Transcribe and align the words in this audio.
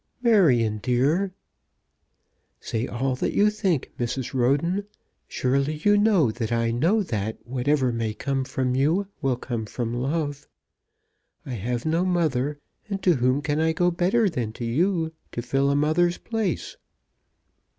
"Marion, 0.23 0.79
dear!" 0.79 1.31
"Say 2.59 2.87
all 2.87 3.15
that 3.17 3.33
you 3.35 3.51
think, 3.51 3.91
Mrs. 3.99 4.33
Roden. 4.33 4.87
Surely 5.27 5.79
you 5.85 5.95
know 5.95 6.31
that 6.31 6.51
I 6.51 6.71
know 6.71 7.03
that 7.03 7.37
whatever 7.43 7.91
may 7.91 8.15
come 8.15 8.43
from 8.43 8.73
you 8.73 9.05
will 9.21 9.35
come 9.35 9.67
in 9.77 9.93
love. 9.93 10.47
I 11.45 11.53
have 11.53 11.85
no 11.85 12.03
mother, 12.03 12.57
and 12.89 12.99
to 13.03 13.13
whom 13.17 13.43
can 13.43 13.59
I 13.59 13.73
go 13.73 13.91
better 13.91 14.27
than 14.27 14.53
to 14.53 14.65
you 14.65 15.13
to 15.33 15.43
fill 15.43 15.69
a 15.69 15.75
mother's 15.75 16.17
place?" 16.17 16.77